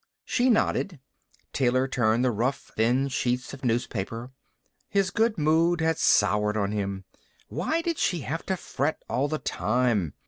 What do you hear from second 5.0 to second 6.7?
good mood had soured